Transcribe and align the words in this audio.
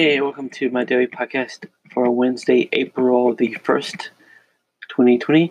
Hey, 0.00 0.20
welcome 0.20 0.48
to 0.50 0.70
my 0.70 0.84
daily 0.84 1.08
podcast 1.08 1.66
for 1.92 2.08
Wednesday, 2.08 2.68
April 2.70 3.34
the 3.34 3.56
1st, 3.56 4.10
2020. 4.90 5.50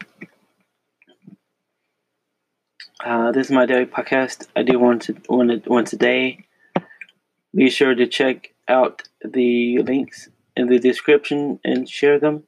Uh, 3.03 3.33
this 3.33 3.47
is 3.47 3.51
my 3.51 3.65
daily 3.65 3.85
podcast. 3.85 4.47
I 4.55 4.63
do 4.63 4.79
once, 4.79 5.09
once 5.27 5.91
a 5.91 5.97
day. 5.97 6.45
Be 7.53 7.69
sure 7.69 7.93
to 7.93 8.07
check 8.07 8.53
out 8.69 9.09
the 9.21 9.79
links 9.79 10.29
in 10.55 10.67
the 10.67 10.79
description 10.79 11.59
and 11.65 11.89
share 11.89 12.17
them. 12.17 12.43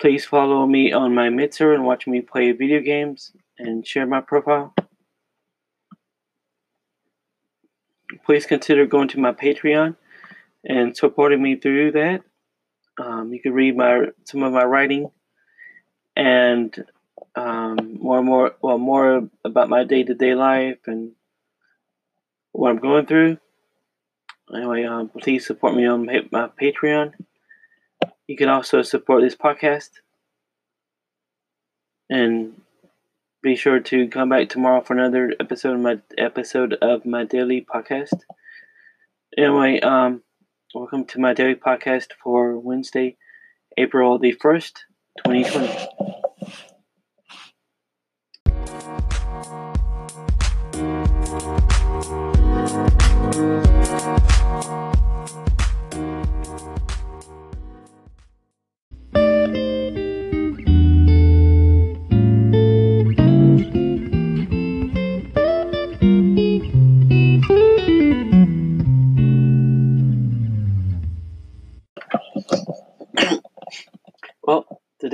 Please 0.00 0.24
follow 0.24 0.66
me 0.66 0.92
on 0.92 1.14
my 1.14 1.30
Mixer 1.30 1.72
and 1.72 1.84
watch 1.84 2.08
me 2.08 2.20
play 2.20 2.50
video 2.50 2.80
games 2.80 3.30
and 3.60 3.86
share 3.86 4.06
my 4.06 4.20
profile. 4.20 4.74
Please 8.26 8.44
consider 8.44 8.86
going 8.86 9.06
to 9.06 9.20
my 9.20 9.30
Patreon 9.30 9.94
and 10.68 10.96
supporting 10.96 11.42
me 11.42 11.56
through 11.56 11.92
that. 11.92 12.22
Um, 12.98 13.32
you 13.32 13.40
can 13.40 13.54
read 13.54 13.76
my 13.76 14.06
some 14.24 14.42
of 14.42 14.52
my 14.52 14.64
writing 14.64 15.10
and 16.14 16.84
um, 17.34 17.98
more 18.00 18.18
and 18.18 18.26
more 18.26 18.54
well 18.60 18.78
more 18.78 19.28
about 19.44 19.68
my 19.68 19.84
day 19.84 20.02
to 20.02 20.14
day 20.14 20.34
life 20.34 20.78
and 20.86 21.12
what 22.52 22.70
I'm 22.70 22.78
going 22.78 23.06
through. 23.06 23.38
Anyway, 24.54 24.84
um, 24.84 25.08
please 25.08 25.46
support 25.46 25.74
me 25.74 25.86
on 25.86 26.06
my 26.06 26.48
Patreon. 26.60 27.12
You 28.26 28.36
can 28.36 28.48
also 28.48 28.82
support 28.82 29.22
this 29.22 29.36
podcast. 29.36 29.90
And 32.10 32.62
be 33.42 33.54
sure 33.54 33.80
to 33.80 34.08
come 34.08 34.30
back 34.30 34.48
tomorrow 34.48 34.80
for 34.80 34.94
another 34.94 35.34
episode 35.38 35.74
of 35.74 35.80
my 35.80 35.98
episode 36.16 36.72
of 36.74 37.04
my 37.04 37.24
daily 37.24 37.60
podcast. 37.60 38.22
Anyway, 39.36 39.80
um, 39.80 40.22
Welcome 40.74 41.06
to 41.06 41.18
my 41.18 41.32
daily 41.32 41.54
podcast 41.54 42.08
for 42.22 42.58
Wednesday, 42.58 43.16
April 43.78 44.18
the 44.18 44.34
1st, 44.34 44.80
2020. 45.24 45.88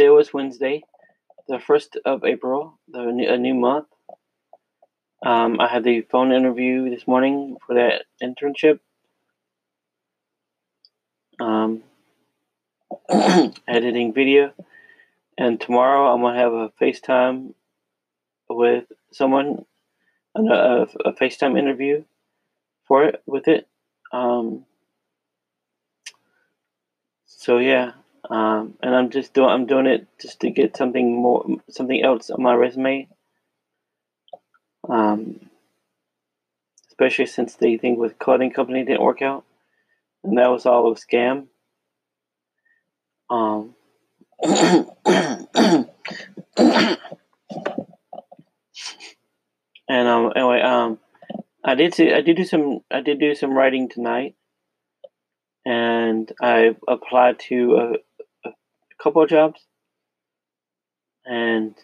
It 0.05 0.11
was 0.11 0.35
Wednesday, 0.35 0.83
the 1.49 1.57
1st 1.57 1.97
of 2.05 2.25
April, 2.25 2.79
the, 2.89 3.07
new, 3.07 3.27
a 3.27 3.39
new 3.39 3.55
month. 3.55 3.87
Um, 5.25 5.59
I 5.59 5.67
had 5.67 5.83
the 5.83 6.03
phone 6.03 6.31
interview 6.31 6.91
this 6.91 7.07
morning 7.07 7.57
for 7.67 7.75
that 7.77 8.05
internship. 8.23 8.81
Um, 11.41 11.85
editing 13.67 14.13
video. 14.13 14.53
And 15.39 15.59
tomorrow 15.59 16.13
I'm 16.13 16.21
going 16.21 16.35
to 16.35 16.41
have 16.41 16.53
a 16.53 16.73
FaceTime 16.79 17.55
with 18.51 18.85
someone, 19.11 19.65
a, 20.37 20.87
a 21.07 21.13
FaceTime 21.15 21.59
interview 21.59 22.05
for 22.87 23.05
it, 23.05 23.23
with 23.25 23.49
it. 23.49 23.67
Um, 24.13 24.67
so 27.25 27.57
yeah 27.57 27.93
um, 28.31 28.75
and 28.83 28.95
I'm 28.95 29.11
just 29.11 29.35
doing 29.35 29.51
I'm 29.51 29.67
doing 29.67 29.87
it 29.87 30.07
just 30.21 30.41
to 30.41 30.51
get 30.51 30.77
something 30.77 31.15
more 31.15 31.47
something 31.71 32.03
else 32.03 32.31
on 32.31 32.43
my 32.43 32.55
resume. 32.55 33.09
Um, 34.89 35.51
especially 36.89 37.27
since 37.27 37.57
the 37.57 37.77
thing 37.77 37.97
with 37.97 38.19
clothing 38.19 38.51
company 38.53 38.85
didn't 38.85 39.03
work 39.03 39.21
out, 39.21 39.45
and 40.23 40.39
that 40.39 40.51
was 40.51 40.65
all 40.65 40.91
a 40.91 40.95
scam. 40.95 41.47
Um, 43.29 43.75
and 49.89 50.09
um, 50.09 50.33
anyway, 50.37 50.61
um, 50.61 50.99
I 51.65 51.75
did 51.75 51.95
see, 51.95 52.13
I 52.13 52.21
did 52.21 52.37
do 52.37 52.45
some 52.45 52.81
I 52.91 53.01
did 53.01 53.19
do 53.21 53.35
some 53.35 53.57
writing 53.57 53.89
tonight, 53.89 54.35
and 55.65 56.31
I 56.41 56.77
applied 56.87 57.39
to 57.49 57.99
a, 58.99 59.03
couple 59.03 59.23
of 59.23 59.29
jobs, 59.29 59.61
and 61.25 61.75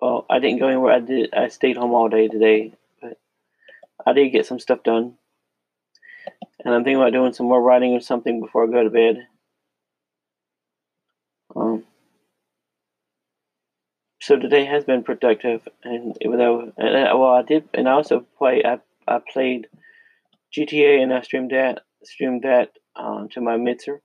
well, 0.00 0.26
I 0.28 0.38
didn't 0.38 0.58
go 0.58 0.68
anywhere. 0.68 0.92
I 0.92 1.00
did. 1.00 1.34
I 1.34 1.48
stayed 1.48 1.76
home 1.76 1.92
all 1.92 2.08
day 2.08 2.28
today, 2.28 2.72
but 3.00 3.18
I 4.06 4.12
did 4.12 4.30
get 4.30 4.46
some 4.46 4.58
stuff 4.58 4.82
done, 4.82 5.14
and 6.64 6.74
I'm 6.74 6.84
thinking 6.84 7.00
about 7.00 7.12
doing 7.12 7.32
some 7.32 7.46
more 7.46 7.62
writing 7.62 7.92
or 7.92 8.00
something 8.00 8.40
before 8.40 8.64
I 8.64 8.70
go 8.70 8.82
to 8.84 8.90
bed. 8.90 9.26
Um, 11.54 11.84
so 14.20 14.36
today 14.36 14.64
has 14.64 14.84
been 14.84 15.02
productive, 15.02 15.66
and 15.82 16.16
even 16.20 16.38
though, 16.38 16.72
and, 16.76 17.08
uh, 17.08 17.16
well, 17.16 17.34
I 17.34 17.42
did, 17.42 17.68
and 17.74 17.88
I 17.88 17.92
also 17.92 18.24
play. 18.38 18.62
I 18.64 18.78
I 19.06 19.18
played 19.32 19.66
GTA, 20.56 21.02
and 21.02 21.12
I 21.12 21.22
streamed 21.22 21.50
that 21.50 21.80
streamed 22.04 22.42
that 22.42 22.70
um, 22.96 23.28
to 23.30 23.40
my 23.40 23.56
Mixer. 23.56 24.00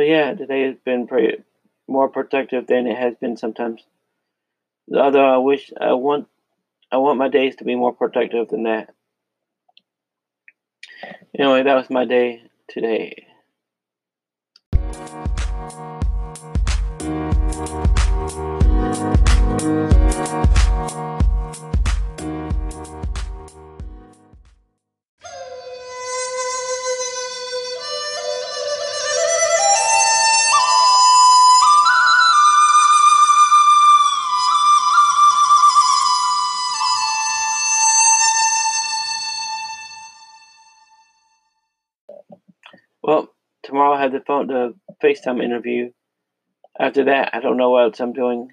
So 0.00 0.04
yeah, 0.04 0.32
today 0.32 0.62
has 0.62 0.76
been 0.82 1.06
pretty 1.06 1.42
more 1.86 2.08
productive 2.08 2.66
than 2.66 2.86
it 2.86 2.96
has 2.96 3.16
been 3.16 3.36
sometimes. 3.36 3.82
Although 4.90 5.28
I 5.28 5.36
wish 5.36 5.70
I 5.78 5.92
want 5.92 6.26
I 6.90 6.96
want 6.96 7.18
my 7.18 7.28
days 7.28 7.56
to 7.56 7.64
be 7.64 7.74
more 7.74 7.92
productive 7.92 8.48
than 8.48 8.62
that. 8.62 8.94
Anyway, 11.38 11.64
that 11.64 11.74
was 11.74 11.90
my 11.90 12.06
day 12.06 12.44
today. 12.66 13.26
Well, 43.10 43.34
tomorrow 43.64 43.94
I 43.94 44.02
have 44.02 44.12
the 44.12 44.20
phone, 44.20 44.46
the 44.46 44.72
FaceTime 45.02 45.42
interview. 45.42 45.90
After 46.78 47.06
that, 47.06 47.30
I 47.34 47.40
don't 47.40 47.56
know 47.56 47.70
what 47.70 47.82
else 47.82 47.98
I'm 47.98 48.12
doing. 48.12 48.52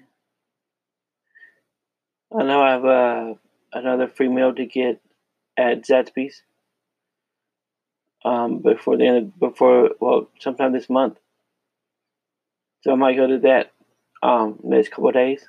I 2.36 2.42
know 2.42 2.60
I 2.60 2.70
have 2.72 2.84
uh, 2.84 3.34
another 3.72 4.08
free 4.08 4.26
meal 4.26 4.52
to 4.52 4.66
get 4.66 5.00
at 5.56 5.84
Zaxby's 5.84 6.42
um, 8.24 8.58
before 8.58 8.96
the 8.96 9.06
end 9.06 9.16
of, 9.18 9.38
before 9.38 9.90
well 10.00 10.28
sometime 10.40 10.72
this 10.72 10.90
month. 10.90 11.18
So 12.80 12.90
I 12.90 12.96
might 12.96 13.14
go 13.14 13.28
to 13.28 13.38
that 13.38 13.70
um, 14.24 14.58
next 14.64 14.88
couple 14.88 15.12
days. 15.12 15.48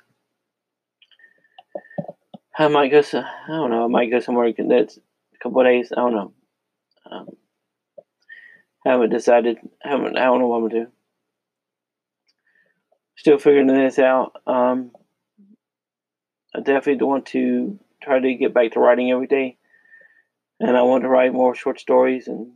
I 2.56 2.68
might 2.68 2.92
go. 2.92 3.02
I 3.12 3.48
don't 3.48 3.72
know. 3.72 3.86
I 3.86 3.88
might 3.88 4.12
go 4.12 4.20
somewhere 4.20 4.52
that's 4.56 4.98
a 4.98 5.38
couple 5.42 5.64
days. 5.64 5.90
I 5.90 5.96
don't 5.96 6.14
know. 6.14 6.32
Um, 7.10 7.26
haven't 8.84 9.10
decided. 9.10 9.58
Haven't. 9.82 10.18
I 10.18 10.24
don't 10.24 10.40
know 10.40 10.48
what 10.48 10.56
I'm 10.56 10.68
gonna 10.68 10.84
do. 10.84 10.90
Still 13.16 13.38
figuring 13.38 13.66
this 13.66 13.98
out. 13.98 14.32
Um, 14.46 14.92
I 16.54 16.60
definitely 16.60 17.04
want 17.04 17.26
to 17.26 17.78
try 18.02 18.18
to 18.18 18.34
get 18.34 18.54
back 18.54 18.72
to 18.72 18.80
writing 18.80 19.10
every 19.10 19.26
day, 19.26 19.58
and 20.58 20.76
I 20.76 20.82
want 20.82 21.02
to 21.04 21.08
write 21.08 21.32
more 21.32 21.54
short 21.54 21.78
stories 21.78 22.28
and 22.28 22.52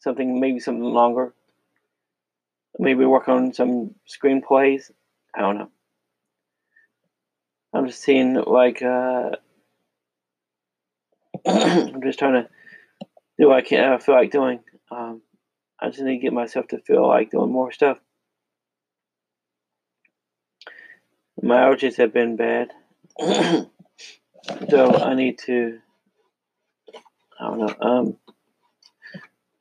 something, 0.00 0.40
maybe 0.40 0.60
something 0.60 0.82
longer. 0.82 1.34
Maybe 2.78 3.04
work 3.04 3.28
on 3.28 3.52
some 3.52 3.94
screenplays. 4.08 4.90
I 5.34 5.40
don't 5.40 5.58
know. 5.58 5.70
I'm 7.72 7.86
just 7.86 8.02
seeing 8.02 8.34
like 8.34 8.82
uh, 8.82 9.30
I'm 11.46 12.02
just 12.02 12.18
trying 12.18 12.44
to 12.44 12.48
do 13.38 13.48
what 13.48 13.58
I 13.58 13.62
can. 13.62 13.92
I 13.92 13.98
feel 13.98 14.14
like 14.14 14.30
doing. 14.30 14.60
Um, 14.90 15.22
I 15.80 15.90
just 15.90 16.00
need 16.00 16.16
to 16.16 16.22
get 16.22 16.32
myself 16.32 16.68
to 16.68 16.78
feel 16.78 17.06
like 17.06 17.30
doing 17.30 17.52
more 17.52 17.72
stuff. 17.72 17.98
My 21.40 21.58
allergies 21.58 21.96
have 21.96 22.12
been 22.12 22.36
bad, 22.36 22.72
so 23.20 24.94
I 24.94 25.14
need 25.14 25.38
to. 25.46 25.78
I 27.40 27.44
don't 27.44 27.58
know. 27.58 27.74
Um, 27.80 28.16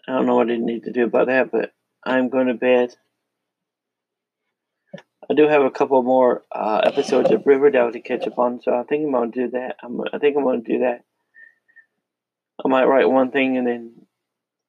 I 0.08 0.14
don't 0.14 0.26
know 0.26 0.36
what 0.36 0.50
I 0.50 0.58
need 0.58 0.86
to 0.86 0.92
do 0.92 1.04
about 1.04 1.28
that, 1.28 1.52
but 1.52 1.74
I'm 2.04 2.30
going 2.30 2.48
to 2.48 2.56
bed. 2.56 2.96
I 5.30 5.34
do 5.34 5.48
have 5.48 5.62
a 5.62 5.70
couple 5.70 6.02
more 6.04 6.44
uh, 6.52 6.82
episodes 6.84 7.30
of 7.32 7.46
Riverdale 7.46 7.92
to 7.92 8.00
catch 8.00 8.26
up 8.26 8.40
on, 8.40 8.62
so 8.62 8.74
I 8.74 8.84
think 8.84 9.06
I'm 9.06 9.32
to 9.32 9.40
do 9.40 9.52
that. 9.52 9.76
I'm, 9.84 10.00
I 10.14 10.18
think 10.18 10.38
I'm 10.38 10.44
going 10.44 10.64
to 10.64 10.74
do 10.74 10.80
that. 10.80 11.04
I 12.64 12.70
might 12.70 12.86
write 12.86 13.10
one 13.10 13.30
thing 13.32 13.58
and 13.58 13.68
then 13.68 14.07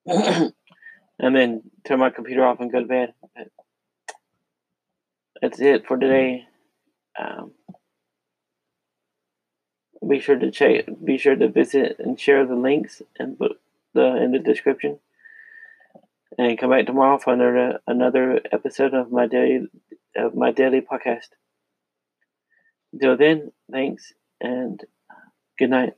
and 1.18 1.36
then 1.36 1.62
turn 1.84 1.98
my 1.98 2.10
computer 2.10 2.44
off 2.44 2.60
and 2.60 2.72
go 2.72 2.80
to 2.80 2.86
bed. 2.86 3.12
That's 5.40 5.60
it 5.60 5.86
for 5.86 5.96
today. 5.96 6.46
Um, 7.18 7.52
be 10.08 10.20
sure 10.20 10.38
to 10.38 10.50
check. 10.50 10.86
Be 11.04 11.18
sure 11.18 11.36
to 11.36 11.48
visit 11.48 11.96
and 11.98 12.18
share 12.18 12.46
the 12.46 12.54
links 12.54 13.02
and 13.18 13.36
the 13.94 14.16
in 14.16 14.32
the 14.32 14.38
description. 14.38 14.98
And 16.38 16.58
come 16.58 16.70
back 16.70 16.86
tomorrow 16.86 17.18
for 17.18 17.34
another 17.34 17.80
another 17.86 18.40
episode 18.50 18.94
of 18.94 19.12
my 19.12 19.26
daily 19.26 19.68
of 20.16 20.34
my 20.34 20.52
daily 20.52 20.80
podcast. 20.80 21.28
Until 22.92 23.16
then, 23.16 23.52
thanks 23.70 24.12
and 24.40 24.82
good 25.58 25.70
night. 25.70 25.94